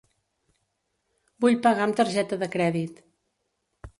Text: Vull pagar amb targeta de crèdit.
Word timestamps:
Vull 1.43 1.59
pagar 1.67 1.85
amb 1.85 1.99
targeta 2.01 2.41
de 2.45 2.51
crèdit. 2.57 3.01